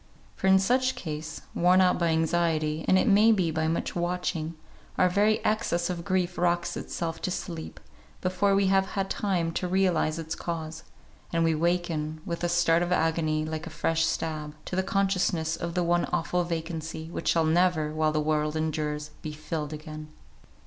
[0.35, 4.55] For in such case, worn out by anxiety, and it may be by much watching,
[4.97, 7.79] our very excess of grief rocks itself to sleep,
[8.19, 10.83] before we have had time to realise its cause;
[11.31, 15.55] and we waken, with a start of agony like a fresh stab, to the consciousness
[15.55, 20.07] of the one awful vacancy, which shall never, while the world endures, be filled again.